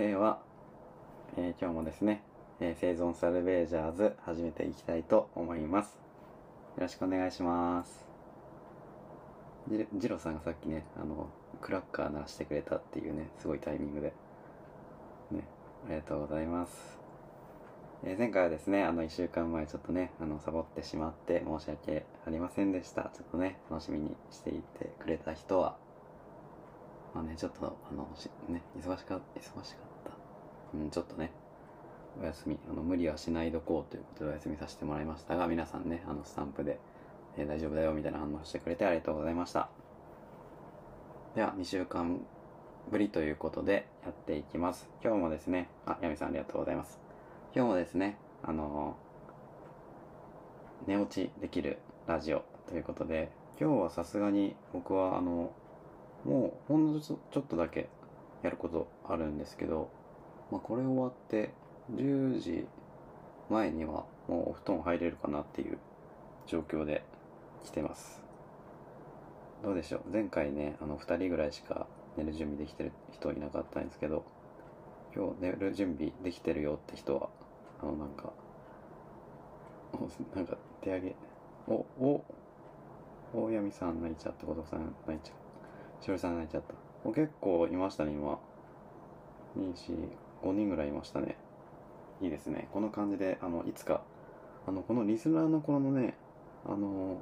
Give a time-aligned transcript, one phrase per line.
[0.00, 0.38] では、
[1.36, 2.22] えー今日もですね、
[2.58, 5.98] えー生存サルベージャーズ始めていきたいと思います。
[6.78, 8.06] よろしくお願いします。
[9.68, 11.28] ジジロさんがさっきね、あの、
[11.60, 14.14] クラッカー鳴らしてくれたっていうね、すごいタイミングで。
[15.32, 15.44] ね、
[15.86, 16.98] ありがとうございます。
[18.02, 23.10] えー前回はですね、あの、一週間前ちょっとね、あの、サボってしまって申し訳ありませんでした。
[23.12, 25.76] ちょっとね、楽しみにしていてくれた人は、
[27.14, 28.08] まあね、ちょっと、あの、
[28.48, 29.89] ね、忙しか、忙しかった。
[30.74, 31.30] うん、ちょっとね、
[32.20, 36.78] お休み、あの、無理はしないどこうということでお休みさせてもらいましたが、皆さんね、あの、スタンプで、
[37.36, 39.68] えー大丈夫だよみたいな反応してくれてありがとうございました。
[41.34, 42.20] では、2週間
[42.90, 44.88] ぶりということでやっていきます。
[45.02, 46.98] 今日もですね、あ、ヤミさんありがとうございます。
[47.54, 49.10] 今日もですね、あのー
[50.86, 55.52] 寝落ちできるラジオということで、今日はさすがに僕はあの、
[56.24, 57.88] もうほんのちょっとだけ
[58.42, 59.90] やることあるんですけど、
[60.50, 61.50] まあこれ終わって
[61.94, 62.66] 10時
[63.48, 65.78] 前にはもうお布団入れるかなっていう
[66.46, 67.04] 状況で
[67.64, 68.20] 来てます。
[69.62, 70.00] どうでしょう？
[70.12, 74.24] 前回ね、あの2人ぐらいしか寝る準備できてる人いなかったんですけど、
[75.14, 77.28] 今日寝る準備できてるよって人は、
[77.82, 78.32] あのなんか、
[80.34, 81.14] なんか手上げ、
[81.68, 82.24] お、お、
[83.34, 85.34] 大闇さん泣いちゃった、後藤さん泣いちゃ
[86.00, 86.74] う、しおりさん泣いちゃった。
[87.04, 88.38] お結構いましたね、今。
[89.58, 90.08] 2、4、
[90.42, 91.36] 5人ぐらいいましたね。
[92.20, 92.68] いいですね。
[92.72, 94.02] この感じで、あの、いつか、
[94.66, 96.14] あの、このリスナーのこのね、
[96.66, 97.18] あの、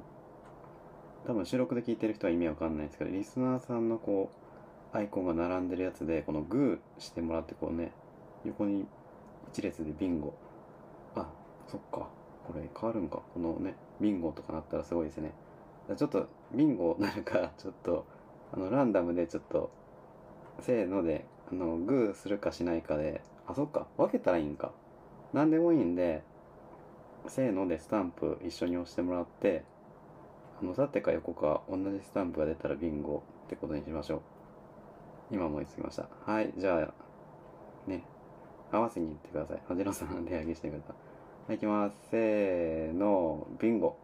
[1.25, 4.31] 多分収録で聞いてる人は意味わかんないですけど、リスナーさんのこ
[4.93, 7.91] う、アイコンが並んでるやつで、このグーしてもらって、こうね、
[8.45, 8.85] 横に
[9.51, 10.33] 一列でビンゴ。
[11.15, 11.29] あ、
[11.67, 12.09] そっか。
[12.47, 13.21] これ変わるんか。
[13.33, 15.33] このね、ビンゴとかなったらすごいですね。
[15.95, 18.05] ちょっと、ビンゴなるか、ちょっと、
[18.51, 19.69] あの、ランダムでちょっと、
[20.61, 23.87] せーので、あの、グーするかしないかで、あ、そっか。
[23.97, 24.71] 分けたらいいんか。
[25.33, 26.23] なんでもいいんで、
[27.27, 29.63] せーのでスタンプ一緒に押してもらって、
[30.61, 34.21] あの、縦か横か同じスタンプが出たらビンゴってことにしましょう。
[35.31, 36.07] 今思いつきました。
[36.25, 36.91] はい、じゃ
[37.87, 38.03] あ、ね、
[38.71, 39.61] 合わせに行ってください。
[39.67, 40.95] はじろさん手上げしてください。
[41.49, 41.95] はい、行きます。
[42.11, 43.97] せーの、ビンゴ。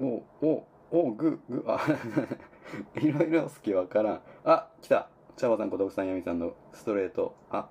[0.00, 1.80] お、お、お、グー、グー、あ、
[3.00, 4.20] いろいろ好きわからん。
[4.44, 5.08] あ、来た。
[5.36, 7.34] 茶葉さん、小徳さん、ヤミさんのストレート。
[7.50, 7.68] あ、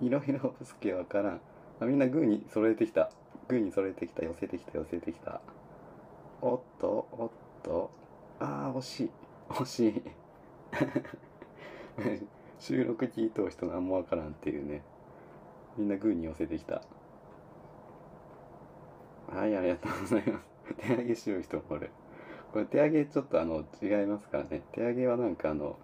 [0.00, 1.40] いろいろ好きわからん。
[1.80, 3.10] あみんなグーに揃えてきた。
[3.48, 4.24] グーに揃えてきた。
[4.24, 5.40] 寄せてきた、寄せてきた。
[6.40, 7.30] おっと、おっ
[7.62, 7.90] と。
[8.40, 9.10] あー、惜しい。
[9.48, 10.02] 惜しい。
[12.58, 14.82] 収録聞いとう人なんもわからんっていうね。
[15.76, 16.82] みんなグーに寄せてきた。
[19.28, 20.74] はい、ありがとうございます。
[20.78, 21.90] 手上げしよう人もおる。
[22.56, 24.62] これ手上げちょっとあの違いますからね。
[24.72, 25.76] 手上げはなんかあの、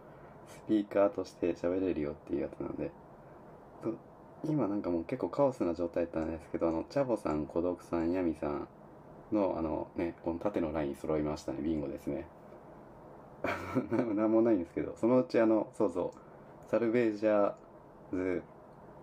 [0.48, 2.90] スピーカーとして喋れるよっていうやつなんで。
[4.42, 8.68] 今なんかもう結構カオスな状態だったんですけど、あの、チャボさん、孤独さん、ヤミさん
[9.32, 11.58] のあのね、この縦のライン揃いましたね。
[11.60, 12.26] ビンゴですね。
[13.92, 17.54] ななんもないんですけど、そのうちあの、そうそう、サルベージャー
[18.12, 18.42] ズ、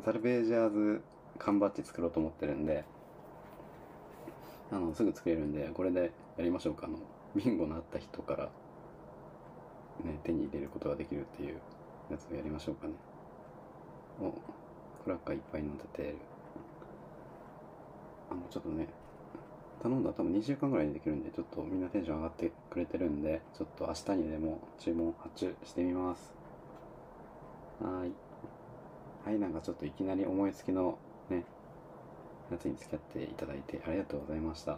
[0.03, 1.03] サルベージャーズ
[1.37, 2.83] 缶バッジ作ろうと思ってるんで、
[4.71, 6.87] あの、すぐ作れるんで、これでやりましょうか。
[6.87, 6.97] あの、
[7.35, 8.49] ビンゴのあった人から、
[10.03, 11.59] ね、手に入れることができるっていう
[12.09, 12.93] やつをやりましょうかね。
[14.21, 14.31] お、
[15.03, 16.15] クラッカーいっぱいになってる。
[18.31, 18.87] あの、ちょっとね、
[19.81, 26.21] 頼んだら多分2週間ぐらいでできるんで、ちょっとみんなテンション上がってくれてるんで、ちょっと明日にでも注文発注してみます。
[27.81, 28.11] はーい。
[29.25, 30.97] はい、なんかちょっといきなり思いつきの
[31.29, 31.43] ね、
[32.51, 34.73] やつに付き合っていただいてありがとうございました。
[34.73, 34.77] ちょ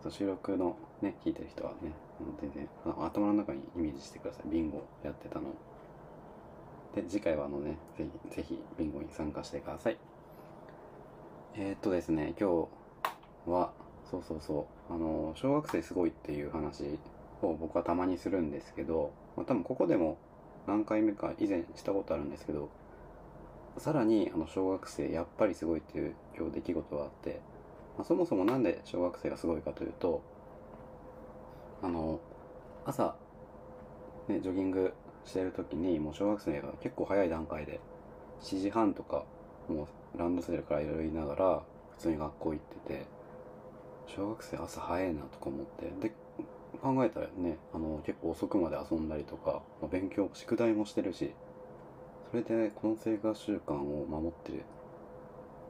[0.00, 4.50] っと収録のね、聞いてる人はね、あの全然頭の中にイメージしてください。
[4.50, 5.46] ビンゴやってたの。
[6.94, 9.98] で、次回はあのね、ぜひ、ぜひ、ビンゴに参加してください。
[11.54, 12.68] えー、っとですね、今
[13.46, 13.72] 日は、
[14.10, 16.98] そうそうそう、あの、小学生すごいっていう話
[17.42, 20.18] を僕はたまにするんですけど、まあ、多分ここでも
[20.66, 22.68] 何回目か以前したことあるんですけど、
[23.78, 27.40] さらにあの小学生やっぱりすごいっていう今日出来事があって、
[27.96, 30.22] まあ、そもそもなんで小学生がすごいかというと、
[31.82, 32.20] あの、
[32.84, 33.14] 朝、
[34.28, 34.92] ね、ジョギング
[35.24, 37.80] してる時にもう小学生が結構早い段階で
[38.40, 39.24] 7時半とか
[39.68, 41.62] もうランドセルからいろいろ言いながら
[41.92, 43.06] 普通に学校行ってて
[44.06, 46.12] 小学生朝早いなとか思ってで
[46.82, 51.32] 考えたらねあの結構遅くまで遊んだりとか、ま勉強宿題もしてるし
[52.30, 54.64] それでねこの生活習慣を守ってる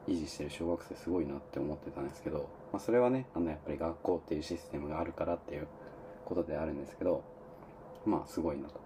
[0.07, 5.67] 維持してる小学生すごいなって思ってたんですけど、まあ、それはねあのやっぱり学校っていうシステムがあるからっていう
[6.25, 7.23] ことであるんですけど
[8.05, 8.81] まあすごいなと。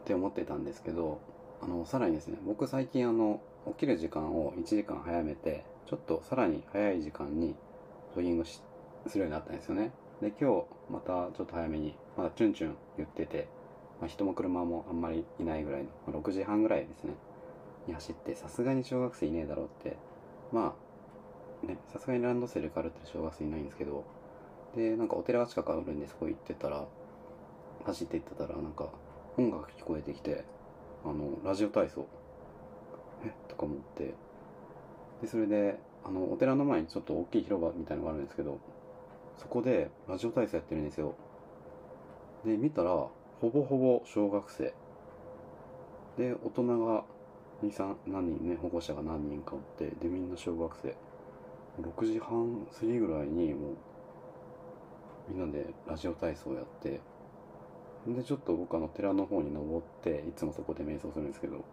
[0.00, 1.20] って思ってたんですけど
[1.62, 7.54] あのさらにですね僕最近あの起きる時間を1時間早めてちょっとさらに早い時間に
[8.14, 8.60] ジョギングす
[9.14, 9.92] るようになったんですよね。
[10.20, 13.48] で今日またちょっと早めにまだチュンチュン言ってて、
[14.00, 17.14] まあ、人も車もあんまりいないぐらいの、まあ、6時半ぐらいですね
[17.86, 19.96] に走ってさすがに小学生いねえだろうって
[20.52, 20.74] ま
[21.64, 24.04] あねさすがにランドセル借るって小学生いないんですけど
[24.76, 26.84] でなんかお寺が近くあるんでそこ行ってたら。
[27.84, 28.88] 走って行ってたらなんか
[29.36, 30.42] 音楽聞こえてきて
[31.04, 32.06] あのラジオ体操。
[33.26, 33.30] え？
[33.46, 34.14] とか思って。
[35.20, 38.58] でそれであのお寺の前にちょっと大きい広場みたいのがあるんですけど
[39.36, 41.14] そこでラジオ体操やってるんですよ。
[42.46, 43.12] で見たらほ
[43.52, 44.72] ぼほぼ小学生。
[46.16, 47.04] で大人が
[47.62, 50.96] 23何人ね保護者が何人かおってでみんな小学生。
[51.82, 53.76] 6時半過ぎぐらいにもう
[55.28, 57.00] みんなでラジオ体操やって
[58.06, 61.64] でちょっと僕あの寺の方に登っていつもそこで瞑想するんですけど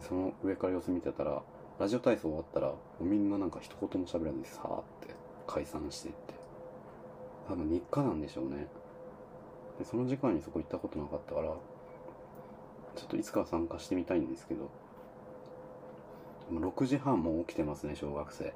[0.00, 1.42] その上から様子見てたら
[1.80, 5.14] ラジオ体操終わったらもうみんななんか一言も喋らずにさーって
[5.46, 6.42] 解散していって。
[7.48, 8.68] 多分日課なんでしょうね。
[9.78, 11.48] でその時間にそこ行ったことなかったから
[12.94, 14.70] ちょっといつか参加してみたいんですけど
[16.52, 18.52] 6時半も起きてますね小学生。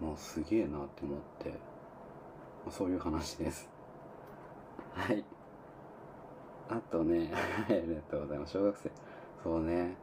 [0.00, 1.54] もうすげえなって思って、
[2.70, 3.68] そういう話です。
[4.94, 5.24] はい。
[6.68, 7.30] あとね
[7.68, 8.52] ありがとうございます。
[8.52, 8.90] 小学生。
[9.42, 9.96] そうね。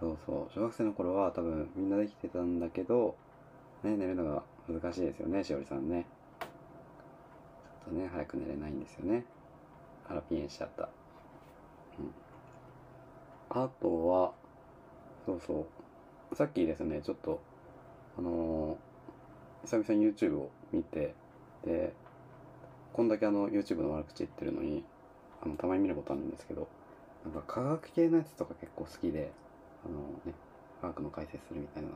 [0.00, 0.52] そうそう。
[0.52, 3.16] 小学生の頃は多分みんなできてたんだけど
[3.82, 6.06] ね寝るのが難しいですよねしおりさんね。
[6.40, 9.24] ちょっとね早く寝れないんですよね。
[10.08, 10.88] あらピエンしちゃった。
[11.98, 13.62] うん。
[13.62, 14.32] あとは
[15.24, 15.66] そうそ
[16.32, 16.34] う。
[16.34, 17.40] さっきですねちょっと
[18.18, 18.76] あのー
[19.66, 21.14] 久々に YouTube を見て
[21.66, 21.92] で
[22.92, 24.84] こんだけあの YouTube の悪口言ってるのに
[25.42, 26.68] あのたまに見ることあるんですけど
[27.24, 29.32] なんか科学系のやつとか結構好きで
[29.84, 30.32] あのね
[30.80, 31.88] 科学の解説するみたいな。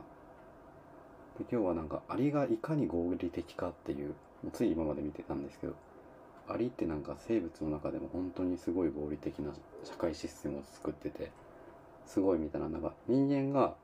[1.39, 4.09] で今日はなんかアリがいかに合理的かっていう
[4.43, 5.73] もうつい今まで見てたんですけど
[6.49, 9.53] アリってなんか生物の中でも本当にすごい合理的な
[9.83, 11.31] 社会システムを作ってて
[12.05, 13.75] すごいみたいななんか人間が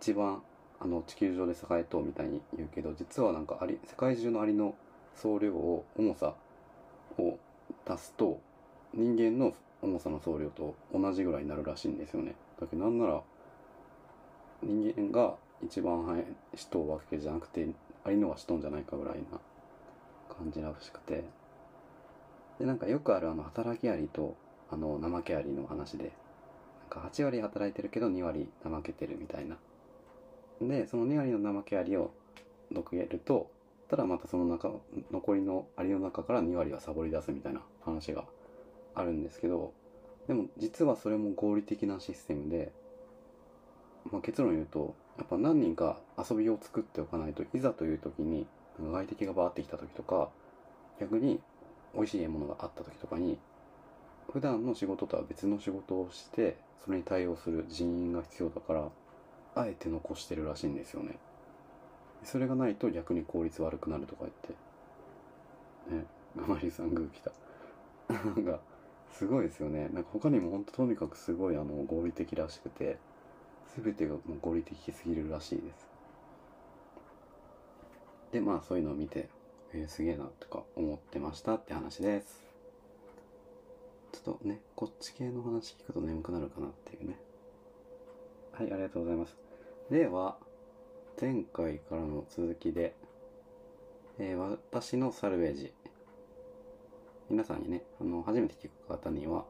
[0.00, 0.42] 一番
[0.80, 4.74] あの地球上で栄えとうみたいに言うけど実はなんかアリ世界中のアリの
[5.16, 6.34] 総量を重さ
[7.18, 7.38] を
[7.86, 8.40] 足すと
[8.94, 12.34] 人間の重さの総量と同じぐらいになるらしいんですよね。
[12.60, 13.22] だけどなんなら
[14.62, 16.24] 人間が一番早い
[16.54, 17.68] しとわけじゃなくて
[18.04, 19.38] アリのがしとんじゃないかぐらいな
[20.34, 21.24] 感じらしくて。
[22.58, 24.36] でなんかよくあるあの働きアリと
[24.70, 26.12] あの怠けアリの話で
[26.80, 29.56] なんか8割働いてるけど2割怠けてるみたいな。
[30.60, 32.12] でその2割の怠けアリを
[32.70, 33.50] どけると
[33.92, 34.70] ただまたその中
[35.10, 38.24] 残りのアリの中から2割はサボり出すみたいな話が
[38.94, 39.74] あるんですけど
[40.26, 42.72] でも実はそれも合理的なシステムで、
[44.10, 48.46] まあ、結論言うとやっぱ何人か遊びを作っておかないといざという時に
[48.80, 50.30] 外敵がバーってきた時とか
[50.98, 51.38] 逆に
[51.94, 53.36] 美味しいものがあった時とかに
[54.32, 58.88] 普段の仕事とは別の仕事をしてそれに対応する人員が必要だから
[59.54, 61.18] あえて残してるらしいんですよね。
[62.24, 65.94] それがないと逆に効率悪くなるとか言って。
[65.94, 66.06] ね。
[66.36, 67.32] ガマリさんグー来た。
[68.12, 68.60] なんか
[69.10, 69.88] すごいですよね。
[69.92, 72.98] なんか他にも本当とにかくすごいあの合理的らしくて
[73.76, 75.88] 全てがもう合理的すぎるらしいです。
[78.32, 79.28] でまあそういうのを見て、
[79.72, 82.42] えーすげえなとか思ってましたって話です。
[84.12, 87.18] ちょっとねこっち系の話聞くと眠くなるかなっていうね。
[88.52, 89.36] はいありがとうございます。
[89.90, 90.38] では
[91.20, 92.94] 前回からの続きで、
[94.18, 95.72] えー私のサルベージ。
[97.30, 99.44] 皆さんにねあの初めて聞く方には、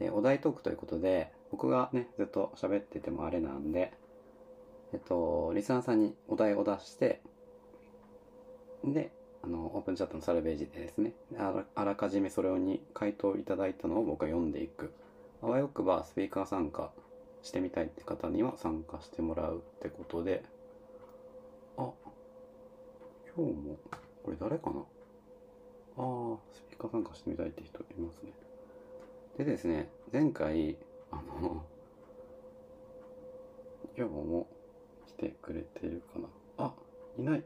[0.00, 3.92] えーお題トークということで僕がねずっと喋っててもあれなんで
[4.92, 7.20] えっとリスナーさんにお題を出して
[8.84, 9.10] で
[9.42, 14.92] あのオープンチャットのサルベージでですねあらかじめそれに回答いただいたのを僕が読んでいく。
[15.42, 16.90] あわよくばスピーカー参加
[17.42, 20.42] してみたいって方には参加してもらうってことで
[23.36, 23.76] 今日も
[24.22, 24.80] これ誰かな？
[25.98, 28.32] あースピーカー参加してみたいって人いますね。
[29.36, 30.76] でですね前回
[31.10, 31.62] あの
[33.94, 34.46] 今日も
[35.06, 36.28] 来てくれてるかな。
[36.64, 36.72] あ
[37.18, 37.44] いない。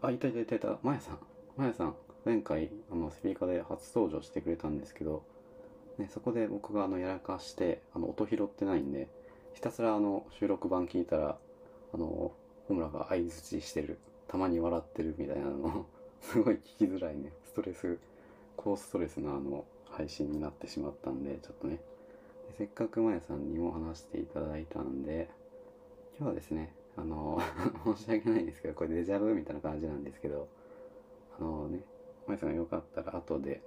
[0.00, 0.78] あいたいたいたいた。
[0.82, 1.18] まやさん。
[1.58, 1.94] まやさん
[2.24, 5.24] 前回あのスピーカーで初登場してくれたんですけど、
[5.98, 9.08] ね、そこで僕があのやらかしてあの音拾ってないんで
[9.52, 11.36] ひたすらあの収録版聞いたら
[11.92, 12.32] あの
[12.66, 13.98] ホムラが相づちしてる。
[14.28, 15.86] たまに笑ってるみたいなの。
[16.20, 17.32] すごい聞きづらいね。
[17.44, 17.98] ストレス
[18.56, 21.80] 高ストレスなあの配信になってしまったんでちょっとね。
[22.56, 25.28] せっかくまやさんにも話していただいたんで
[26.18, 27.40] 今日はですねあの
[27.96, 30.48] 申し訳ないんですけどこれデジャブみたいな感じなんですけど
[31.38, 31.80] あのね
[32.26, 33.60] まやさんがよかったら後で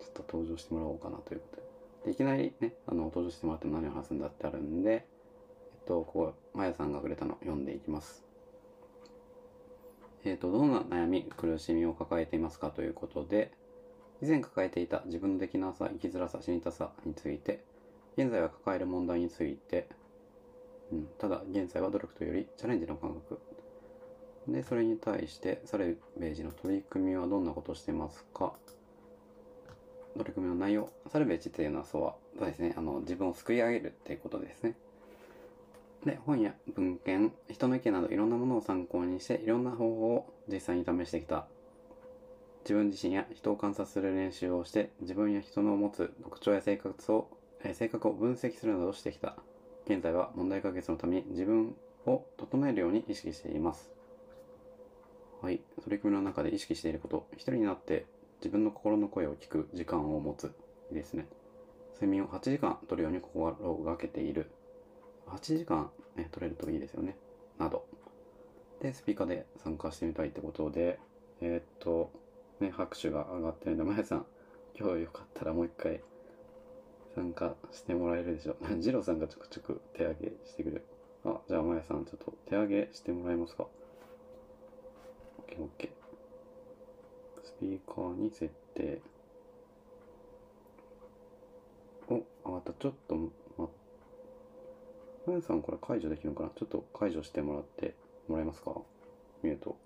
[0.00, 1.66] ちょっと登場してもらおうかなということで。
[2.06, 5.04] でいきなりねあの登場してもらっても何を話すんだってあるんでえ
[5.82, 8.25] っとこうまやさんがくれたの読んでいきます。
[10.26, 13.52] えっ、と、どんな悩み、苦しみを抱えていますかということで、
[14.20, 17.62] 以前抱えていた自分のできなさ、生きづらさ、死にたさについて、
[18.16, 19.88] 現在は抱える問題について、
[20.90, 23.38] うん、ただ、現在は努力というよりチャレンジの感覚。
[24.48, 28.54] で、それに対して、サルベージの取り組みはどんなことをしてますか？
[30.14, 30.88] 取り組みの内容。
[31.08, 34.74] サルベージっていうのはそうは、そうですね、あの、自分を救い上げるっていうことですね。
[36.06, 41.46] で、本や文献、人の意見などいろんなものを参考にして、いろんな方法を実際に試してきた。
[42.60, 47.28] 自分自身や人を観察する練習をして、自分や人の持つ特徴や性格を、
[47.64, 49.34] え性格を分析するなどしてきた。
[49.84, 51.74] 現在は問題解決のために自分
[52.06, 53.90] を整えるように意識しています。
[55.42, 55.60] はい。
[55.82, 58.06] 取り組みの中で意識していること、一人になって
[58.38, 60.52] 自分の心の声を聞く時間を持つ。
[60.90, 61.26] いいですね。
[61.94, 64.46] 睡眠を8時間取るように心がけている。
[65.28, 67.16] 8時間、ね、取れるといいですよね。
[67.58, 67.86] など。
[68.80, 70.98] で、スピーカーで参加してみたいってことで、
[71.40, 72.10] えーっと、
[72.60, 74.26] ね、拍手が上がってるんで、まやさん、
[74.78, 76.00] 今日よかったらもう一回
[77.14, 78.78] 参加してもらえるでしょう。
[78.78, 80.84] ジローさんがちょくちょく手挙げしてくれる。
[81.24, 83.66] あ、じゃあまやさん、ちょっと手挙げしてもらえますか。
[85.48, 85.88] OK、OK。
[87.42, 89.00] スピーカーに設定。
[92.08, 92.72] お、上がった。
[92.74, 93.16] ちょっと
[95.26, 95.30] 待って。
[95.30, 96.50] まやさんこれ解除できるのかな？
[96.50, 97.94] ちょっと解除してもらって
[98.28, 98.72] もらえますか？
[99.42, 99.76] ミュート。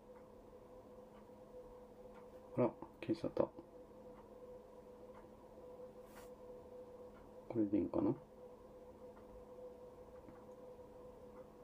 [2.59, 2.71] あら、
[3.01, 3.45] 消えちゃった。
[3.45, 3.55] こ
[7.57, 8.15] れでいいんかな？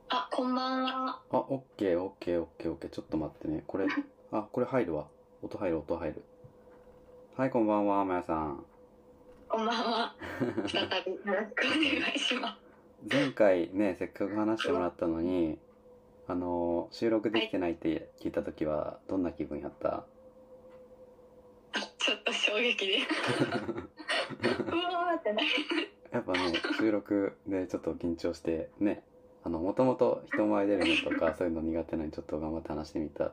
[0.09, 1.21] あ、こんばんは。
[1.31, 2.91] あ、オッケーオッケーオッケーオッケー。
[2.91, 3.63] ちょっと待ってね。
[3.67, 3.87] これ、
[4.33, 5.07] あ、これ入るわ。
[5.43, 6.25] 音入る音入る。
[7.37, 8.65] はい、こんばんは、まやさん。
[9.49, 10.15] こんばんは。
[10.67, 12.66] 再びよろしくお願いします。
[13.05, 15.59] 前回ね、せっかく話してもらったのに、
[16.27, 20.05] あの、収録できてないって聞いたときは、どんな気分やった？
[21.73, 22.97] あちょっと衝撃で。
[22.99, 25.43] うわーってな。
[26.11, 26.39] やっぱね、
[26.79, 29.05] 収録でちょっと緊張して、ね、
[29.45, 33.33] あの、もともと人前出るのとか、そういうの苦手なのにちょっと頑張って話してみた。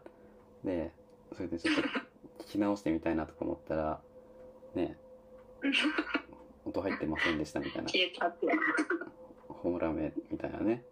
[0.63, 0.91] で、
[1.33, 1.81] それでちょっと
[2.43, 4.01] 聞き直してみたいなとか思ったら、
[4.75, 4.97] ね、
[6.65, 8.47] 音入ってませんでしたみたいな、消えたって。
[9.63, 10.83] ホームラン目みたいなね、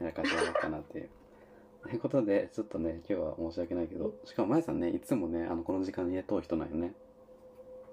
[0.00, 1.10] やらかしやろうかなっていう。
[1.84, 6.94] ということで、ちょっとね、今日は申し訳ないけど、しかも、まやさんね、いつもね、あの、この時間に家通る人なんよね。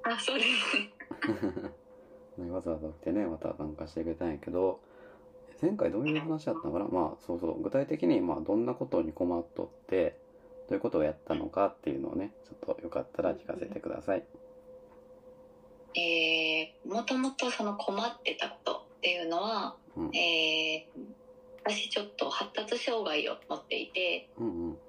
[0.03, 0.77] あ、そうです
[2.39, 2.45] ね。
[2.45, 4.79] ねわざわざ来てね、また参加してくれたんやけど、
[5.61, 6.85] 前回どういう話だったのかな？
[6.87, 10.17] まあ、そうそう、具体的に、まあ、どんなことに困っとって、
[10.69, 14.23] どういうことをやったのかっていうのをね、ちょっとよかったら聞かせてください。
[15.97, 20.15] えー、もともとその困ってたことっていうのは、うん。
[20.15, 21.01] えー、
[21.63, 24.73] 私ちょっと発達障害を持っていて、うんうん。
[24.73, 24.79] で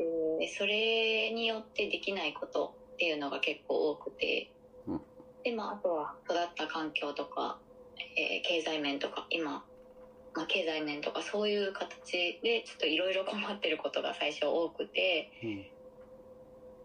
[0.00, 4.50] えーそれによってできないことっていうのが結構多くて、
[4.86, 5.00] うん。
[5.44, 7.58] でまああとは育った環境とか、
[8.16, 9.64] えー経済面とか今、
[10.34, 15.30] まあ、経済面とかそういう形でちょっといろいろ困ってることが最初多くて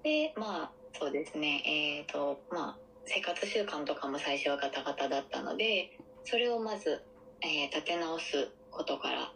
[0.04, 1.62] でまあそうですね。
[1.66, 5.92] えっ、とまあ生活習慣とかも最初はガタガタだったので
[6.24, 7.02] それをまず、
[7.44, 9.34] えー立て直すことから、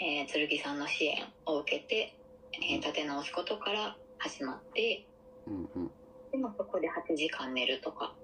[0.00, 2.16] えー剣さんの支援を受けて、
[2.54, 5.06] えー立て直すことから始まって
[5.46, 5.90] うんうん。
[6.32, 8.14] でもそこで8時間寝るとか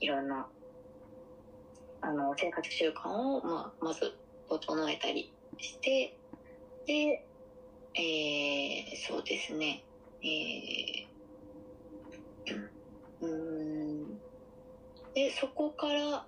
[0.00, 0.48] いろんな
[2.00, 4.14] あの生活習慣を、まあ、まず
[4.48, 6.16] 整えたりして
[6.86, 7.24] で、
[7.94, 9.84] えーそうですね
[10.22, 12.56] えー、
[13.20, 14.18] うーん
[15.14, 16.26] でそこから、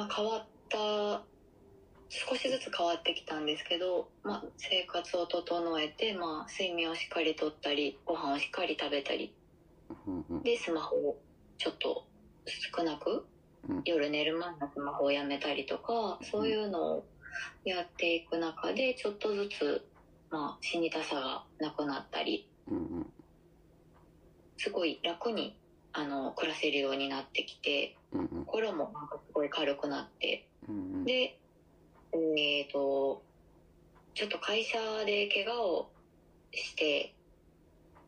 [0.00, 1.22] まあ、変わった
[2.08, 9.34] 少しずつ変わってきたんですけど、まあ、生活を整えて、まあ、睡眠をしっかりとったりご飯をしっかり食べたり。
[10.42, 11.18] でスマホを
[11.58, 12.06] ちょっと
[12.46, 13.26] 少なく
[13.68, 17.04] うん夜寝る前のスマホをやめたりとかそういうのを
[17.64, 19.86] やっていく中でちょっとずつ、
[20.30, 22.48] まあ、死にたさがなくなったり。
[24.56, 25.58] すごい楽に
[25.92, 28.44] あの暮らせるようになってきてうんうん。
[28.44, 31.04] 心もなんかすごい軽くなってうんうん。
[31.04, 31.36] で
[32.12, 33.22] えっ、と
[34.14, 35.90] ちょっと会社で怪我を
[36.52, 37.14] して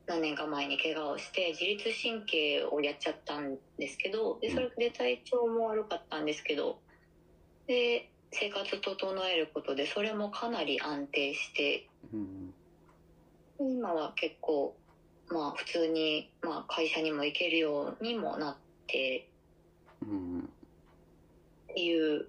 [0.06, 6.78] 何年か前に怪我をして自律神経をやっちゃったんですけどでそれで体調も悪かったんですけど
[7.66, 12.54] で生活整えることでそれもかなり安定してうん
[13.60, 14.74] 今は結構
[15.28, 18.56] まあ普通に、まあ、会社にも行けるようにもなっ
[18.86, 19.31] てうん
[20.02, 22.28] っていう、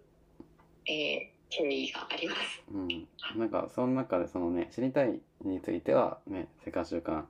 [0.85, 2.63] えー経緯があります。
[2.73, 3.07] うん。
[3.39, 7.25] なんかその中でそのね知りたいについてはね生活習慣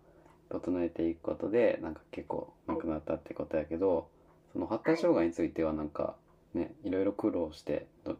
[0.49, 4.07] 整えていくことでなんか結構なくなったってことやけど
[4.53, 6.15] その発達障害についてはなんか
[6.53, 8.15] ねいろいろ苦労してど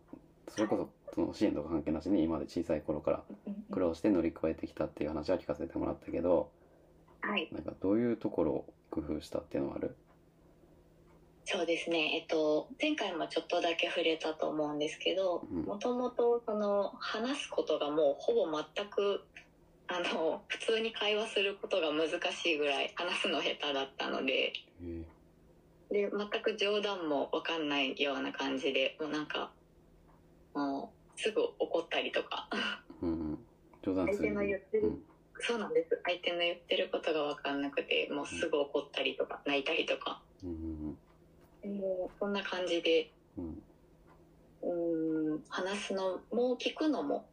[0.50, 3.24] それこそその支援とか関係なしに今まで小さい頃から
[3.72, 6.50] 苦労して乗り越えてきたっていう話は聞かせてもらったけど
[7.22, 7.48] はい。
[7.54, 9.96] なんかどういうところを工夫したっていうのはある？
[11.46, 15.64] そうですね、えっと、前回もちょっとだけ触れたと思うんですけどうん。
[15.64, 18.46] もともとその話すことがもうほぼ
[18.76, 19.22] 全く
[19.88, 24.54] あの普通に会話することが難しいぐらい話すの下手だったので。
[25.92, 29.52] で全く冗談も分かんないような感じでもうなんか
[30.56, 32.50] もうすぐ怒ったりとか。
[33.02, 33.40] うんうん。
[33.84, 35.04] 冗談相手の言ってるうん。
[35.40, 36.00] そうなんです。
[36.04, 40.22] 相手の言ってることが分かんなくてもうすぐ怒ったりとか泣いたりとか。
[40.44, 40.83] うん
[41.68, 43.64] もうそんな感じでうん
[44.64, 47.26] うーん話すのも聞くのも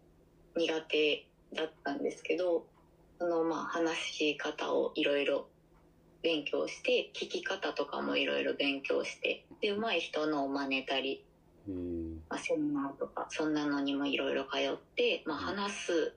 [0.56, 2.64] 苦手だったんですけど
[3.18, 5.46] そのまあ話し方をいろいろ
[6.22, 11.25] 勉強して聞き方とかもいろいろ勉強してで上手い人のを真似たり、
[11.68, 11.72] へえ
[12.28, 16.14] まあ、セミナーとかそんなのにもいろいろ通って、まあ、話す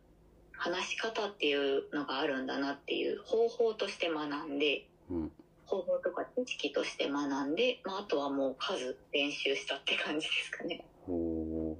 [0.51, 5.31] 話し方っていうのがあるんだなっていう方法として学んでうん
[5.65, 10.85] 方法とか知識として学んで、まあ、あとはもう数練習したって感じですかね。
[11.05, 11.77] ほ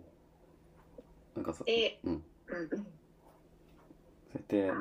[1.36, 2.82] うなんかそで、うんうんうんそう
[4.36, 4.72] やって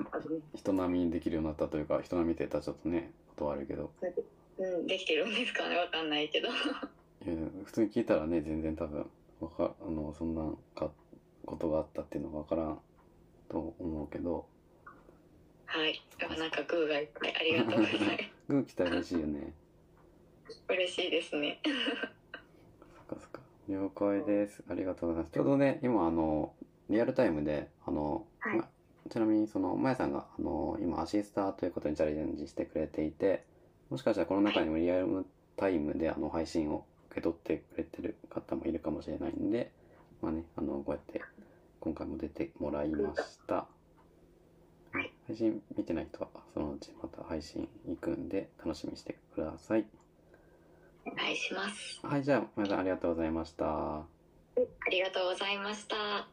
[0.54, 3.92] 人並みにできるようになったというか人並みって言ったらちょっとねことはあるけど
[4.58, 5.76] うん、できてるんですかね？
[5.76, 6.48] わかんないけど。
[6.48, 6.54] いや
[7.64, 9.10] 普通に聞いたらね全然多分
[9.40, 10.42] わかあのそんな
[10.74, 10.90] か
[11.44, 12.78] ことがあったっていうのがわからん
[13.50, 14.46] と思うけど
[15.66, 16.02] はい。
[16.38, 18.02] なんかグーがいっぱいありがとうございます。
[18.52, 19.54] グー来たら嬉しいよね。
[20.68, 21.60] 嬉しいですね。
[21.64, 23.40] そっかそっか。
[23.68, 24.62] 了解です。
[24.70, 25.32] ありがとうございます。
[25.32, 26.52] ちょうどね今あの
[26.90, 28.58] リアルタイムであの、はい。
[28.58, 28.68] ま
[29.10, 33.44] ちなみにそのまやさんがあの今アシスターということにチャレンジしてくれていて
[33.90, 39.72] もしかしたらこの中にもリアルタイムであの配信を受け取ってくれてる方もいるかもしれないんで
[40.20, 41.20] まあねあのこうやって
[41.80, 43.54] 今回も出てもらいました。
[43.54, 43.81] はい
[45.32, 49.86] 配信見てない人はそのうちまた配信行くんで楽しみにしてください
[51.06, 52.00] お願いします。
[52.02, 54.04] はいじゃあまやさんありがとうございましたは
[54.56, 55.96] ありがとうございました。
[55.96, 56.26] あ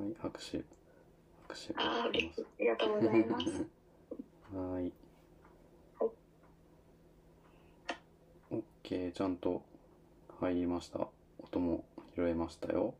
[0.00, 0.64] い拍手
[1.46, 2.02] 拍手あ。
[2.06, 2.32] あり
[2.66, 3.66] がとうございます。
[4.52, 4.92] は いはい。
[8.50, 9.62] オッケー、ちゃんと
[10.40, 11.06] 入りました。
[11.38, 11.84] 音も
[12.16, 12.94] 拾えましたよ。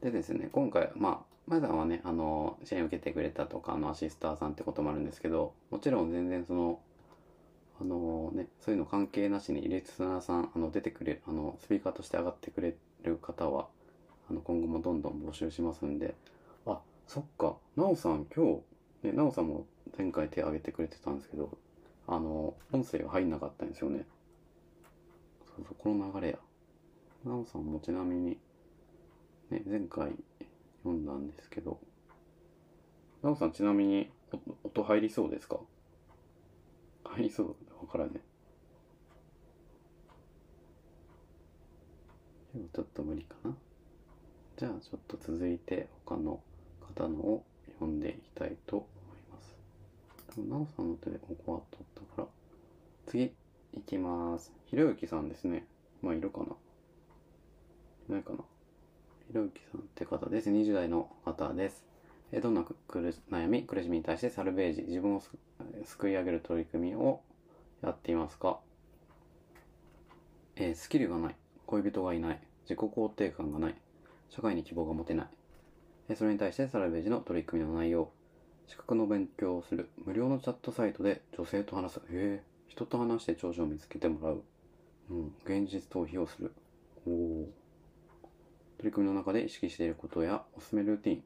[0.00, 6.80] でですね、今回、まあ、まずはね、あの、支援を受けてくれたとか、あの、アシスターさんってこともあるんですけど、もちろん全然その、
[7.80, 13.68] あのね、そういうの関係なしに、リスナーさん、あの、出てくれる、あの、スピーカーとして上がってくれる方は、
[14.30, 16.14] あの、今後もどんどん募集しますんで、
[16.66, 18.62] あ、そっか、なおさん今
[19.02, 19.66] 日、ね、なおさんも
[19.98, 21.58] 前回手挙げてくれてたんですけど、
[22.06, 24.06] あの、音声が入んなかったんですよね。
[25.56, 26.38] そうそう、この流れや。
[27.24, 28.38] なおさんもちなみに、
[29.50, 30.12] ね、前回
[30.84, 31.80] 読んだんですけど、
[33.22, 34.10] なおさんちなみに
[34.62, 35.58] お音入りそうですか？
[37.04, 38.12] 入りそうわからね。
[42.52, 43.56] でもちょっと無理かな。
[44.56, 46.40] じゃあちょっと続いて他の
[46.80, 47.44] 方のを
[47.80, 48.88] 読んでいきたいと思い
[49.32, 49.56] ます。
[50.28, 52.28] 多分なおさんの手でここは取ったから。
[53.06, 53.32] 次、
[53.72, 54.52] いきます。
[54.66, 55.66] ひろゆきさんですね。
[56.02, 58.14] まあ、いるかな？
[58.14, 58.38] ないかな？
[59.28, 60.50] ひろゆきさんって方です。
[60.50, 61.84] 20代の方です。
[62.30, 62.64] えどんな
[63.30, 65.22] 悩み、苦しみに対してサルベージ、自分を
[65.84, 67.20] 救い上げる取り組みを
[67.82, 68.60] やっていますか？
[70.56, 73.74] えースキルがない、恋人がいない、自己肯定感がない、
[74.30, 75.26] 社会に希望が持てない。
[76.10, 78.10] えそれに対してサルベージの取り組みの内容、
[78.66, 81.98] 資格の勉強をする、無料のチャットサイトで女性と話す。
[81.98, 84.42] へえ、人と話して長所を見つけてもらう。
[85.10, 86.52] うん、現実逃避をする。
[87.06, 87.63] おお。
[88.84, 91.22] 取り組みの中で意識していることやおすすめルーティン。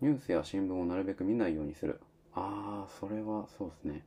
[0.00, 2.00] ニュースや新聞をなるべく見ないようにする。
[2.32, 4.02] ああ、それはそうですね。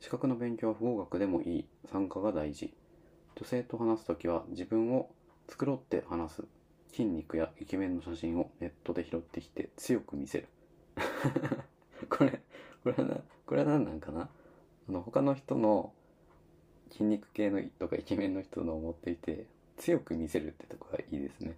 [0.00, 1.64] 資格の勉強は不合格でもいい。
[1.90, 2.74] 参加が大事。
[3.36, 5.08] 女性と話すときは自分を
[5.48, 6.44] 繕って話す。
[6.90, 10.48] 筋肉やイケメンの写真をネットで拾ってきて強く見せる。
[12.10, 12.38] これ、
[12.82, 14.28] これはな、これは何なんかな？
[14.90, 15.94] あの、他の人の
[16.90, 19.46] 筋肉系のとかイケメンの人のを持っていて、
[19.78, 21.56] 強く見せるってとこがいいですね。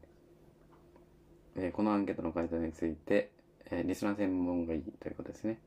[1.56, 3.30] えーこのアンケートの回答について、
[3.70, 5.58] えーリスナー専門がいいということですね。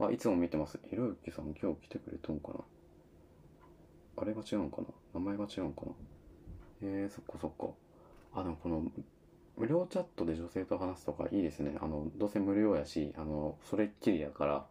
[0.00, 0.78] あ、いつも見てます。
[0.90, 2.60] ひろゆきさん今日来てくれたんかな
[4.18, 5.92] あれが違うんかな名前が違うんかな
[6.82, 7.68] えー、そっかそっか。
[8.40, 8.82] あ、でもこの、
[9.56, 11.76] 無料チャットで女性と話すとかいいですね。
[11.80, 14.66] あの、どうせ無料やし、あの、それっきりやから、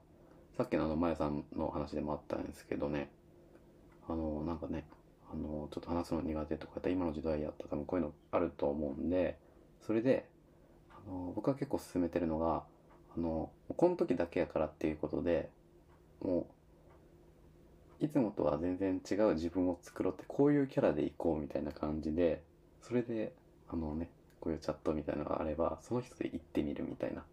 [0.58, 3.10] さっきのあの、まやさんの話でもあったんですけどね、
[4.08, 4.86] あの、なんかね、
[5.32, 9.40] あの、ちょっと話すの苦手とかやったら今の時代やったら多分こういうのあると思うんで、
[9.82, 10.30] それで、
[11.08, 12.64] の、僕は結構勧めてるのが、
[13.16, 15.50] あの、この時だけやからっていうことで、
[16.22, 16.48] も
[18.02, 22.44] う、いつもとは全然違う自分を作ろうって、こういうキャラでいこうみたいな感じで、
[22.82, 23.34] それで、
[23.70, 24.10] あのね、
[24.42, 27.24] こういうチャットみたいなのがあれば、その人で行ってみるみたいな。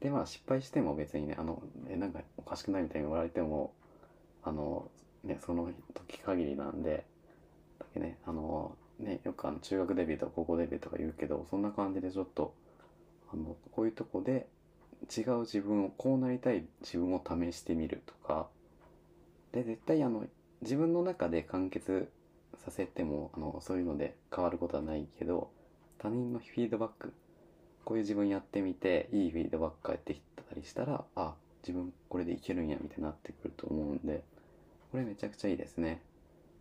[0.00, 3.72] で、まあ失敗しても別にね、あの、え、なんかおかしくないみたいに言われても、
[4.42, 4.90] あの、
[5.24, 7.04] ね、その時限りなんで、
[7.78, 12.54] だけね、あの、ね、よくあの中学デビューとか高校デビューとか言うけど、そんな感じでちょっと、
[13.32, 14.46] あの、こういうとこで
[15.16, 18.48] 違う自分を、こうなりたい自分を試してみるとか、
[19.52, 20.24] で、絶対あの、
[20.62, 22.08] 自分の中で完結
[22.64, 25.50] させても、あの、そういうので変わることはないけど、
[25.98, 27.12] 他人のフィードバック、
[27.84, 34.22] こういう自分やってみて、いいフィードバック返ってきたりしたら、あ、自分これでいけるんや、みたいになってくると思うんで、
[34.92, 36.00] これめちゃくちゃいいですね。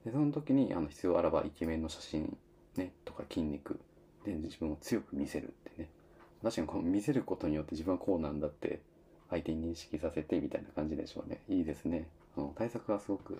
[0.03, 2.37] で、その時に、あの、必要あらばイケメンの写真、
[2.75, 3.79] ね、とか筋肉
[4.25, 5.53] で自分を強く見せる。
[6.45, 8.79] 確かにこの見せることによって自分はこうなんだって
[9.31, 11.41] 相手に認識させてみたいな感じでしょうね。
[11.49, 12.07] いいですね。
[12.37, 13.39] あの対策がすごくわ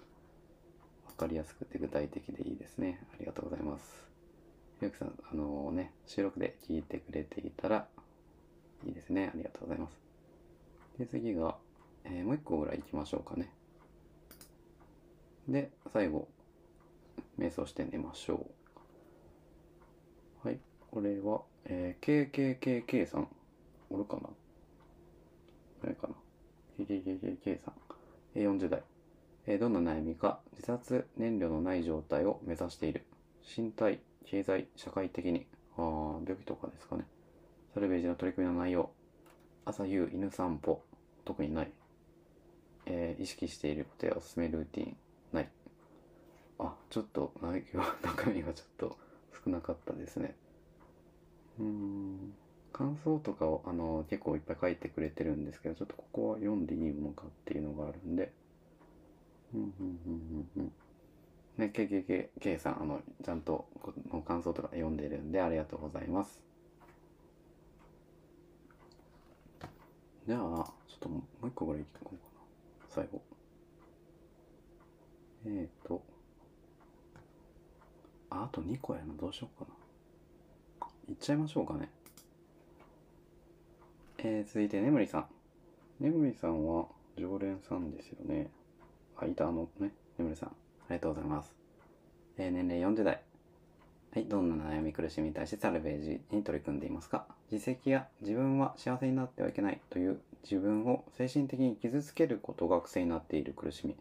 [1.16, 3.00] かりやすくて具体的でいいですね。
[3.14, 4.08] ありがとうございます。
[4.80, 7.86] ひろきさん、あのね、収録で聞いてくれていたら
[8.88, 9.30] いいですね。
[9.32, 10.02] ありがとうございます。
[10.98, 11.58] で、次が、
[12.06, 13.52] えーもう一個ぐらい行きましょうかね。
[15.48, 16.28] で、最後、
[17.38, 18.48] 瞑想して寝ましょ
[20.44, 20.48] う。
[20.48, 20.60] はい。
[20.96, 23.28] これは、えー、KKKK さん。
[23.90, 24.30] おるかな？
[25.84, 26.14] 誰かな
[26.80, 27.74] ?KKKK さん。
[28.34, 28.82] えー40代。
[29.46, 33.04] えーどんな悩みか、自殺燃料のない状態を目指している。
[33.58, 35.46] 身体、経済、社会的に。
[35.76, 37.04] あー病気とかですかね。
[37.74, 38.90] サルベージの取り組みの内容。
[39.66, 40.82] 朝夕犬散歩。
[41.26, 41.72] 特にない。
[42.86, 44.98] えー意識していることやおすすめルーティン。
[45.34, 45.50] ない。
[46.58, 48.98] あ、ちょっと内容、中身がちょっと
[49.44, 50.38] 少なかったですね。
[51.60, 52.34] うん。
[52.72, 58.32] 感想とかを、あの、結構いっぱい書いてくれてるんですけど、ちょっとここは読んでいいものかっていうのがあるんで。
[59.54, 60.72] うん、うん、うん、うん、うん。
[61.58, 66.42] ね、KKK さん、あの、ちゃんとこの感想とか読んでるんで、ありがとうございます。
[70.28, 72.86] じゃあ、ちょっともう一個ぐらい聞こうかな。
[72.90, 73.22] 最後。
[75.46, 76.04] えーと。
[78.30, 79.16] あ、あと2個やな。
[79.16, 79.76] どうしようかな。
[81.08, 81.90] いっちゃいましょうかね。
[84.18, 86.04] えー、続いて、ねむりさん。
[86.04, 86.88] ねむりさんは
[87.18, 88.50] 常連さんですよね。
[89.18, 90.50] あ、いた、あのね、ねむりさん。
[90.50, 90.54] あ
[90.90, 91.54] りがとうございます。
[92.38, 93.22] えー、年齢40代。
[94.14, 97.28] はい、どんな悩み苦しみに対してサルベージに取り組んでいますか？
[97.52, 103.96] 自責や自分は幸せになってはいけないという自分を精神的に傷つけることが癖になっている苦しみ。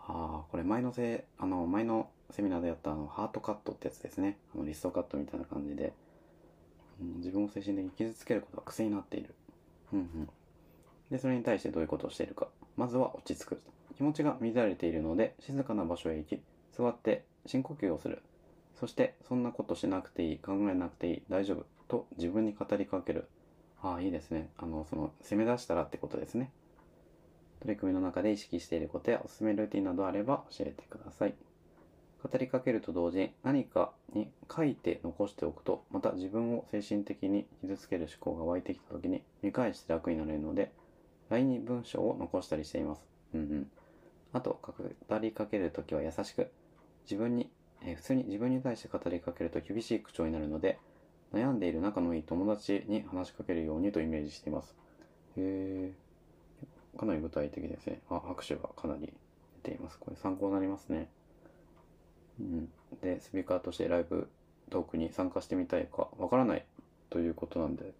[0.00, 4.38] ああ、これ前のせい、あの、前のセミナーでやったあの、ハートカットってやつですね。
[4.54, 5.92] あの、リストカットみたいな感じで、
[7.00, 9.34] うん自分を精神的に傷つけることが癖になっている。
[9.92, 10.28] うんうん。
[11.10, 12.48] で、それに対してどういうことをしているか。
[12.76, 13.62] まずは落ち着く。
[13.96, 16.42] 気持ちが乱れているので、静かな場所へ行き、
[16.76, 18.22] 座って深呼吸をする。
[18.80, 21.66] そして、そんなことしなくていい、考えなくていい、大丈夫。
[21.88, 23.26] と自分に語りかける。
[23.82, 24.48] ああ、いいですね。
[24.56, 26.50] あの、その、攻め出したらってことですね。
[27.60, 31.34] 取り組みの中で意識していることやおすすめルーティンなどあれば教えてください。
[32.22, 40.72] 語りかけると同時に何かに書いて残しておくと、また自分を精神的に傷つける思考が湧いてきた時に見返して楽になれるので、
[41.30, 43.04] LINE に文章を残したりしています。
[43.34, 43.70] うんうん。
[44.32, 46.50] あと、語りかけるときは優しく、
[47.04, 47.50] 自分に、
[47.84, 50.78] え普通に自分に対して語りかけると厳しい口調になるので、
[51.32, 54.76] 悩んでいる仲のいい友達に話しかけるようにとイメージしています。
[55.36, 56.98] へー。
[56.98, 58.00] かなり具体的ですね。
[58.10, 59.12] あ、拍手がかなり
[59.62, 59.98] 出ています。
[59.98, 61.08] これ参考になりますね。
[62.40, 62.68] うん。
[63.02, 64.28] で、スピーカーとしてライブ
[64.70, 66.64] トークに参加してみたいかわからない
[67.10, 67.92] ということなんで、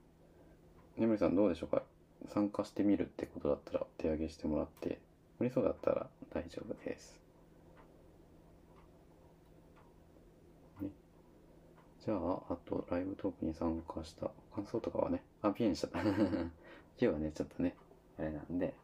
[0.96, 1.82] ねむりさんどうでしょうか？
[2.28, 4.98] 参加してみるってことだったら手挙げしてもらって、
[5.38, 7.18] 無理そうだったら大丈夫です。
[10.80, 10.88] ね。
[12.04, 12.18] じゃあ、
[12.50, 14.30] あと、ライブトークに参加した。
[14.54, 16.00] 感想とかはね、あ、ピエンしちゃった。
[16.04, 16.52] 今
[16.98, 17.74] 日はね、ちょっとね、
[18.18, 18.74] あれなんで。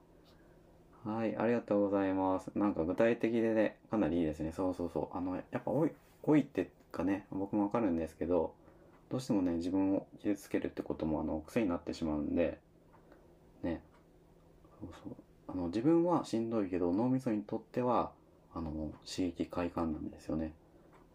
[1.04, 2.50] はいありがとうございます。
[2.54, 4.52] なんか具体的でねかなりいいですね。
[4.52, 5.16] そうそうそう。
[5.16, 8.54] あのやっぱ多い多いってかね僕もわかるんですけど
[9.10, 12.58] どうしてもね自分を傷つけるってこともあの癖になってしまうんで
[13.62, 13.80] ね。
[14.80, 15.16] そうそう。
[15.48, 18.12] あの自分はしんどいけど脳みそにとっては
[18.54, 20.52] あの刺激快感なんですよね。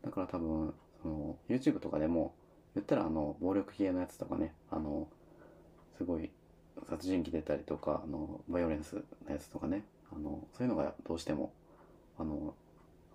[0.03, 2.33] だから多分その YouTube とかでも
[2.73, 5.07] 言ったらあの暴力系のやつとかねあの
[5.97, 6.31] すごい
[6.93, 9.83] 殺人鬼出たりとかあのバイオレンスのやつとかね。
[10.15, 11.51] あのそういうのがどうしても
[12.19, 12.53] あの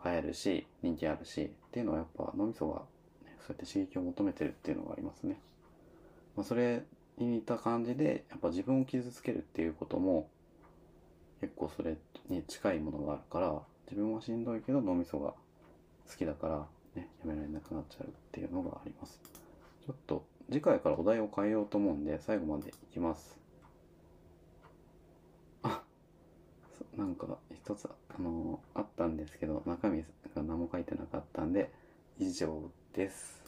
[0.04, 2.80] 流行るし人気あるしっていうのはやっぱ脳みそが、
[3.24, 5.38] ね、そうやって刺激を求めてるっていうのがありますね、
[6.36, 6.82] まあ、それ
[7.16, 10.28] に似た感じでやっぱ自分を傷つけるっていうことも
[11.40, 11.96] 結構それ
[12.28, 13.56] に近いものがあるから
[13.88, 15.34] 自分はしんどいけど脳みそが
[16.10, 19.20] 好きだからねやめられなくなっちゃうっていうのがあります。
[19.86, 23.38] ちょっと次回からお題を変えようと思うんで最後までいきます
[25.62, 25.80] あ
[26.98, 31.70] なんか一つあのあったんですけど中身が何も書いてなかったんで
[32.18, 33.40] 以上です。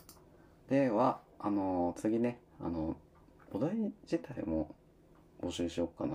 [0.69, 2.97] ではあの次ねあの
[3.53, 4.73] お題自体も
[5.43, 6.15] 募集しようかな、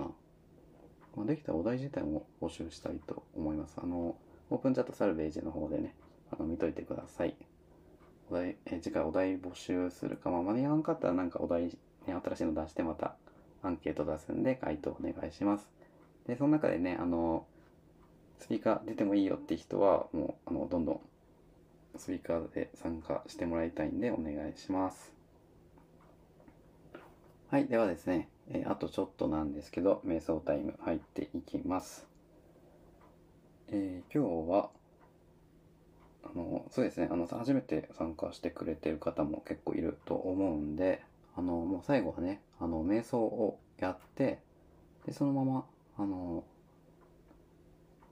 [1.14, 3.76] まあ、できたらお題自体も募集したいと思います。
[3.82, 4.16] あの
[4.48, 5.94] オープンチャットサルベージの方でね
[6.32, 7.36] あの見といてください。
[8.30, 11.74] お題、え次回お題募集するか、まあ、間に合わんかったらなんかお題、ね、
[12.06, 13.14] 新しいの出してまた
[13.62, 15.75] アンケート出すんで回答お願いします。
[16.26, 17.46] でその中でねあの
[18.38, 21.00] スピーカー出てもいいよって人はもうあのどんどん
[21.96, 25.12] スピーカーで参加してもらいたいんでお願いします。
[27.48, 32.06] はいではですね、えー、あとちょっとなんですけど瞑想タイム入っていきます。
[33.68, 34.70] えー、今日は
[36.24, 41.02] あのそうですねあの初めて参加してくれてる方も結構いると思うんで
[41.36, 44.38] あのもう最後はねあの瞑想をやって
[45.06, 45.64] でそのまま
[45.98, 46.44] あの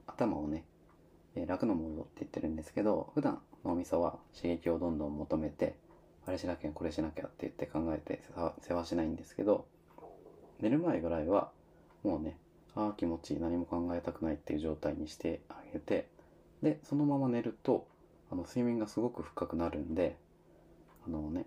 [0.06, 0.64] 頭をね、
[1.34, 5.74] え楽のモードって言ってるんですけど普段脳みそは刺激をどんどん求めて
[6.26, 8.22] あれしなきゃこれしなきゃって言って考えて
[8.60, 9.66] 世話しないんですけど
[10.60, 11.50] 寝る前ぐらいは
[12.02, 12.38] もうね
[12.76, 16.08] ああ気持ちいい何も考えたくないっていう状態にしてあげて
[16.62, 17.86] でそのまま寝ると
[18.30, 20.16] あの睡眠がすごく深くなるんで
[21.06, 21.46] あのね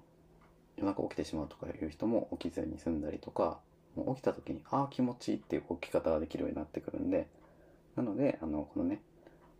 [0.77, 3.59] 夜中起きてしまうとかいう人も起きずに済んだりとか
[3.97, 7.27] もう起きた時にああ気持ちいいっていう起き方ができるようになってくるんで
[7.95, 9.01] なのであのこのね、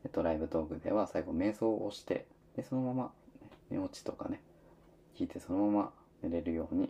[0.06, 3.12] えっと、ライブトークでは最後瞑想をしてでそのまま、
[3.70, 4.42] 寝落ちとかね
[5.18, 5.92] 聞いてそのまま
[6.24, 6.90] 寝れるように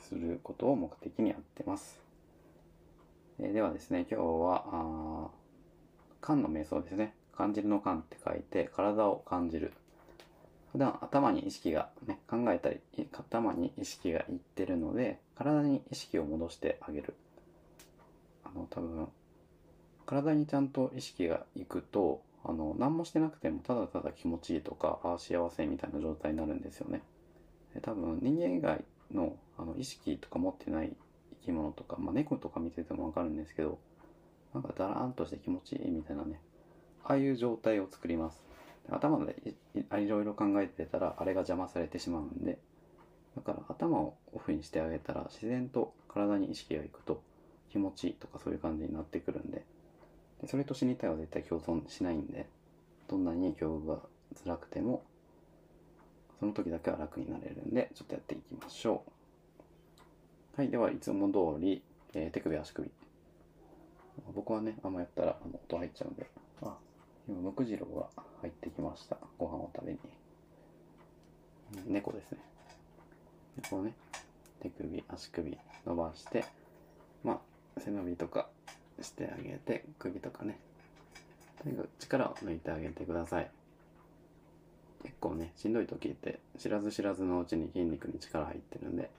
[0.00, 2.00] することを目的にやってます、
[3.40, 5.28] え、ではですね今日はあ
[6.24, 7.14] 肝の瞑想ですね。
[7.36, 9.74] 感じるの感って書いて体を感じる。
[10.74, 12.80] 普段頭に意識がね考えたり
[13.12, 17.14] 頭に意識がいってるので体に意識を戻してあげる。
[18.42, 19.08] あの多分
[20.04, 27.02] 体にちゃんと意識がいくとあの何もしてなくてもただただ気持ちいいとかあ幸せみたいな状態になるんですよね。
[27.80, 30.92] 多分人間以外のあの意識とか持ってない
[31.42, 33.78] 生き物とか、まあ、猫とか見てても分かるんですけど
[34.52, 36.40] なんかだらーんとして気持ちいいみたいなね
[37.04, 38.53] ああいう状態を作ります。
[38.90, 39.36] 頭で
[39.74, 42.58] いろいろ考えてたらあれが邪魔されてしまうんで。
[43.36, 47.20] だから頭をオフにしてあげたら自然と体に意識がいくと
[47.68, 49.64] 気持ちいいとかそういう感じになってくるんで。
[50.40, 52.46] でそれと死にたいは絶対共存しないんで。
[53.08, 53.98] どんなに境遇が
[54.42, 55.04] 辛くても
[56.40, 59.04] その時だけは楽になれるんでちょっとやっていきましょ
[60.56, 60.60] う。
[60.60, 61.82] はいではいつも通り、
[62.14, 62.90] えー、手首足首。
[64.34, 66.26] 僕はねあんまやったらあの音入っちゃうんで。
[66.62, 66.76] あ
[67.28, 69.98] 今ムクジロが入ってきましたご飯を食べに
[71.94, 72.38] 猫ですね。
[73.70, 73.94] こうね
[74.60, 76.44] 手首足首伸ばして
[77.22, 77.40] ま
[77.76, 78.48] あ背伸びとか
[79.00, 80.58] してあげて首とかね
[81.62, 83.50] とにかく力を抜いてあげてください。
[85.04, 89.10] 結構ねしんどい時って知らず知らずのうちに筋肉に力入ってるんで。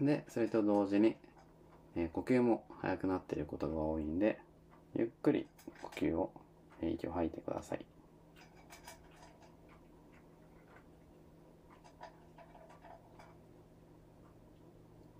[0.00, 1.16] でそれと同時に、
[1.94, 4.38] えー、呼吸も速くなっていることが多いんで
[4.94, 5.46] ゆっくり
[5.80, 6.32] 呼吸を、
[6.82, 7.86] えー、息を吐いてください。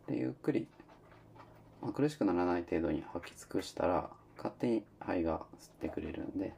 [0.09, 0.67] でゆっくり
[1.87, 6.53] まあ、苦しくならない程度に吐き尽くしたら勝手に肺が吸ってくれるんで。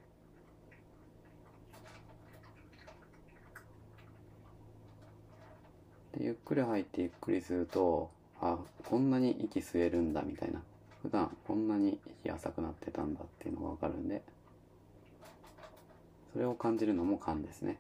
[6.17, 10.63] でゆっくり吐いてゆっくり吸うとあこんなに息吸えるんだみたいな。
[11.03, 14.23] 普段こんなに息浅くなってたんだっていうのが分かるんで。
[16.33, 17.79] それを感じるのも勘ですね。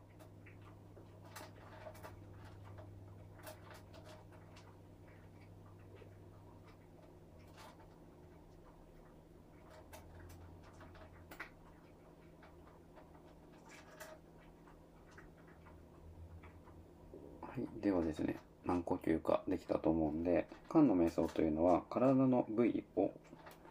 [17.82, 18.36] ではですね
[18.66, 23.10] 何呼吸かできたと思うんで肝の瞑想というのは体の部位を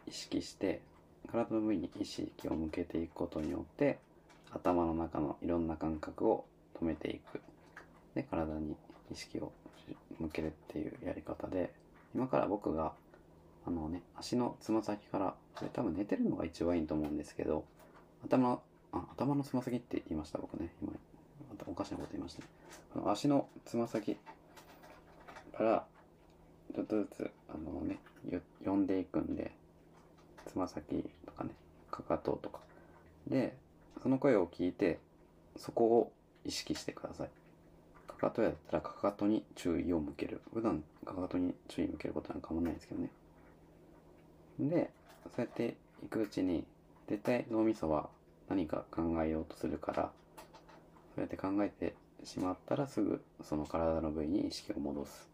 [0.08, 0.82] 意識して
[1.32, 4.00] 体の部位に意識を向けていくことによって
[4.52, 6.46] 頭の中のいろんな感覚を
[6.80, 7.42] 止めていく。
[8.16, 8.76] で体に
[9.12, 9.52] 意識を
[10.20, 11.72] 向けるっていうやり方で
[12.16, 12.94] 今から僕が
[13.66, 17.64] あのね足のつま先からこれ多分寝てるのが一番いいと思うんですけど
[18.26, 18.60] 頭
[18.92, 20.94] あ頭のつま先って言いました僕ね今。
[21.68, 22.48] おかしなこと言いましたね。
[22.96, 24.18] あの足のつま先
[25.56, 25.86] から
[26.74, 28.00] ちょっとずつあのね
[28.66, 29.52] 呼んでいくんで
[30.46, 31.52] つま先とかね
[31.92, 32.60] かかととか。
[33.28, 33.56] で
[34.02, 35.00] その声を聞いて
[35.58, 36.12] そこを
[36.46, 37.30] 意識してください。
[38.08, 40.42] かかとやったらかかとに注意を向ける。
[40.54, 43.10] 普段かかとに注意向けることなんかもないですけどね。
[44.60, 44.90] で
[45.36, 46.64] そうやっていくうちに
[47.08, 48.10] 絶対脳みそは
[48.50, 50.12] 何か考えようとするから
[51.18, 55.28] そうやって考えてしまったらすぐその体の部位に意識を戻す。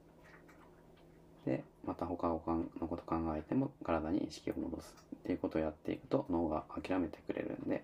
[1.45, 4.95] でまた他のこと考えても体に意識を戻す。
[5.17, 7.83] っていうことをやっていくと脳が諦めてくれるんで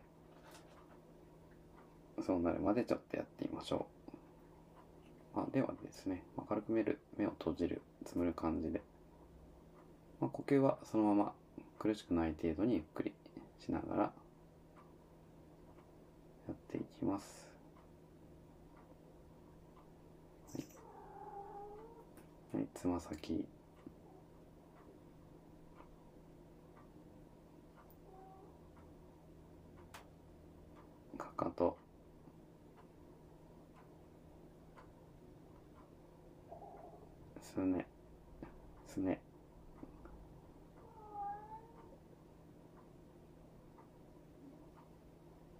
[2.25, 3.85] そうなるまでちょっとやってみましょ
[5.35, 8.81] う、まあ、ではですね、まあ、軽く目る目を閉じるつむる感じで、
[10.21, 11.33] まあ、呼吸はそのまま
[11.77, 13.13] 苦しくない程度にゆっくり
[13.65, 14.11] しながらや
[16.51, 17.48] っていきます。
[22.51, 23.47] はい、つま先。
[31.17, 31.77] かかと。
[37.41, 37.85] すね。
[38.87, 39.21] すね。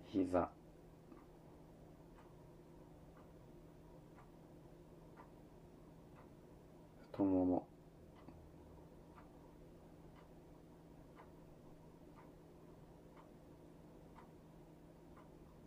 [0.08, 0.59] 膝。
[7.30, 7.68] もも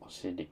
[0.01, 0.49] お尻。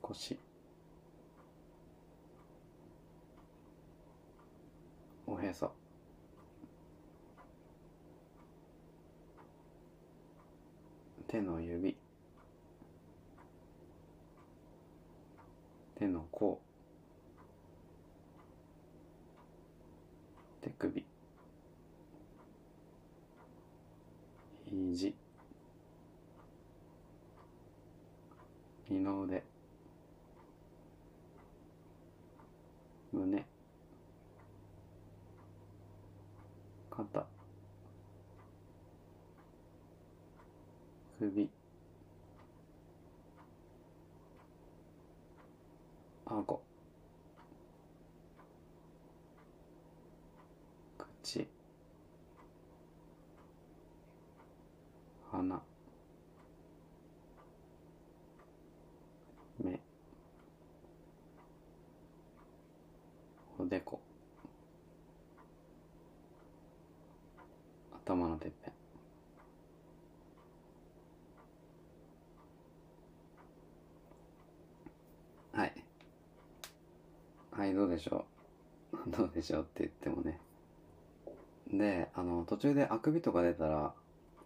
[0.00, 0.38] 腰。
[5.26, 5.72] おへそ。
[11.30, 11.96] 手の指
[15.96, 16.60] 手の甲
[20.60, 21.04] 手首
[24.64, 25.14] 肘
[28.88, 29.42] 二の腕
[33.12, 33.44] 胸。
[36.90, 37.26] 肩。
[41.18, 41.50] 首。
[46.24, 46.62] 顎。
[51.24, 51.48] 口。
[55.32, 55.62] 鼻
[59.62, 59.80] 目
[63.58, 64.00] おでこ
[68.04, 68.70] 頭のてっぺ
[75.56, 75.60] ん。
[75.60, 75.84] はい。
[77.52, 78.24] はいどうでしょ
[78.92, 78.96] う。
[79.16, 80.40] どうでしょうって言ってもね。
[81.72, 83.94] であの途中であくびとか出たら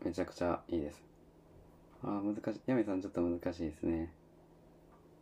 [0.04, 1.02] めちゃくちゃいいです。
[2.02, 2.60] あ難しい。
[2.66, 4.12] ヤミさんちょっと難しいですね。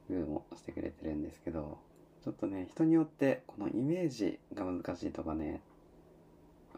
[0.09, 1.92] グーもしてくれてるんですけど。
[2.25, 5.61] ちょっとね人によってこのイメージが難しいとかね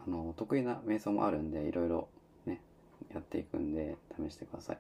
[0.07, 2.09] あの得意な瞑想もあるんでいろいろ
[2.47, 2.61] ね
[3.13, 4.79] やっていくんで試してください。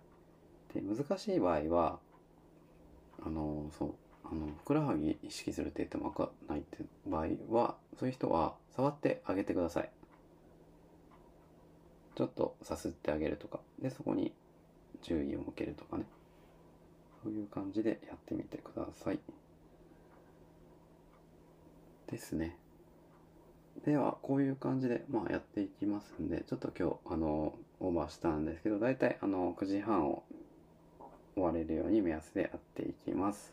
[0.74, 1.98] で難しい場合は
[3.24, 3.94] あのそう
[4.24, 9.90] あのふくらはぎ意識するって言っても開かんないって場合はそういう人は触ってあげてください。
[12.16, 14.32] ちょっとさすってあげるとかでそこに
[15.02, 16.04] 注意を向けるとかね。
[17.22, 19.18] そういう感じでやってみてください。
[22.14, 22.56] ですね。
[23.84, 30.22] ではこういう感じでまあやっていきますんでちょっと今日あのオーバーしたんですけど大体あの9時半を
[31.34, 33.52] 終われるように目安でやっていきます。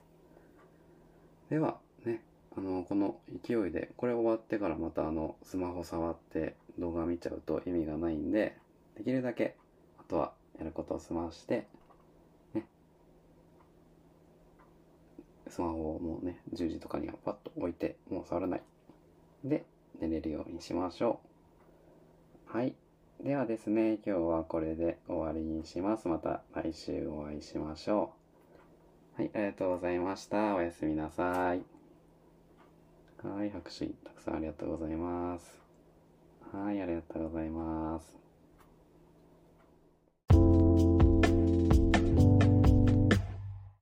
[1.49, 2.21] ではね
[2.55, 8.55] あのこの勢いでこれ終わってからまたあのスマホ触って動画見ちゃうと意味がないんで
[8.95, 9.55] できるだけ
[9.97, 11.65] あとはやることを済まして
[15.51, 18.61] スマホをもうね10時とかにはパッと置いてもう触らない
[19.43, 19.65] で
[19.99, 21.19] 寝れるようにしましょ
[22.53, 22.73] うはい
[23.23, 28.21] ではですね今日はこれで終わりにしますまた来週お会いしましょう
[29.17, 30.55] はい、ありがとうございました。
[30.55, 31.61] おやすみなさい。
[33.23, 35.59] はい、拍手たくさんありがとうございます。
[36.53, 38.20] はい、ありがとうございます。